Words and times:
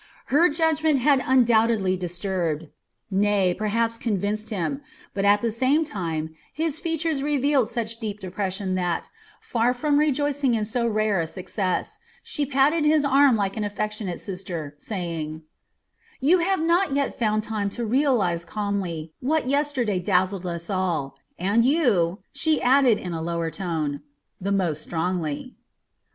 Her 0.33 0.49
judgment 0.49 0.97
had 0.97 1.21
undoubtedly 1.27 1.95
disturbed, 1.95 2.69
nay, 3.11 3.53
perhaps 3.53 3.99
convinced 3.99 4.49
him; 4.49 4.81
but 5.13 5.25
at 5.25 5.43
the 5.43 5.51
same 5.51 5.83
time 5.85 6.33
his 6.51 6.79
features 6.79 7.21
revealed 7.21 7.69
such 7.69 7.99
deep 7.99 8.19
depression 8.19 8.73
that, 8.73 9.11
far 9.39 9.75
from 9.75 9.99
rejoicing 9.99 10.55
in 10.55 10.65
so 10.65 10.87
rare 10.87 11.21
a 11.21 11.27
success, 11.27 11.99
she 12.23 12.47
patted 12.47 12.83
his 12.83 13.05
arm 13.05 13.35
like 13.35 13.55
an 13.55 13.63
affectionate 13.63 14.19
sister, 14.19 14.73
saying: 14.79 15.43
"You 16.19 16.39
have 16.39 16.63
not 16.63 16.93
yet 16.93 17.15
found 17.19 17.43
time 17.43 17.69
to 17.69 17.85
realize 17.85 18.43
calmly 18.43 19.13
what 19.19 19.45
yesterday 19.47 19.99
dazzled 19.99 20.47
us 20.47 20.67
all 20.67 21.15
and 21.37 21.63
you," 21.63 22.23
she 22.33 22.59
added 22.59 22.97
in 22.97 23.13
a 23.13 23.21
lower 23.21 23.51
tone, 23.51 24.01
"the 24.41 24.51
most 24.51 24.81
strongly." 24.81 25.53